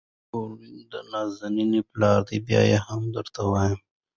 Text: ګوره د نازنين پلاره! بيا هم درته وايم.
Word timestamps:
ګوره 0.31 0.69
د 0.91 0.93
نازنين 1.11 1.73
پلاره! 1.91 2.35
بيا 2.45 2.61
هم 2.87 3.01
درته 3.15 3.41
وايم. 3.51 3.79